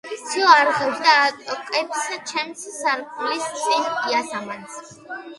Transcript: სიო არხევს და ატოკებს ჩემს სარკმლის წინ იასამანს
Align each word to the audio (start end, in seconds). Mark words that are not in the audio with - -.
სიო 0.27 0.45
არხევს 0.51 1.01
და 1.07 1.11
ატოკებს 1.25 2.07
ჩემს 2.31 2.63
სარკმლის 2.77 3.51
წინ 3.59 3.85
იასამანს 4.13 4.79